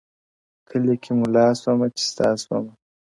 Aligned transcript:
كلي 0.69 0.95
كي 1.03 1.11
ملا 1.19 1.45
سومه 1.61 1.87
ـچي 1.91 2.03
ستا 2.11 2.27
سومه 2.43 2.71
ـ 2.75 2.77